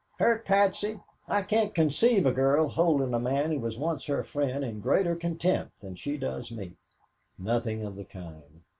"Hurt 0.17 0.45
Patsy! 0.45 0.99
I 1.27 1.43
can't 1.43 1.75
conceive 1.75 2.25
a 2.25 2.31
girl 2.31 2.67
holding 2.69 3.13
a 3.13 3.19
man 3.19 3.51
who 3.51 3.59
was 3.59 3.77
once 3.77 4.07
her 4.07 4.23
friend 4.23 4.63
in 4.65 4.79
greater 4.79 5.15
contempt 5.15 5.79
than 5.81 5.93
she 5.93 6.17
does 6.17 6.49
me." 6.51 6.73
"Nothing 7.37 7.85
of 7.85 7.95
the 7.95 8.05
kind. 8.05 8.63